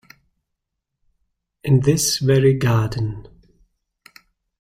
In 1.63 1.81
this 1.81 2.17
very 2.17 2.55
garden. 2.55 3.27